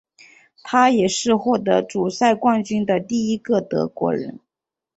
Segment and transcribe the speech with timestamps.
[0.63, 4.39] 他也是获得主赛冠军的第一个德国人。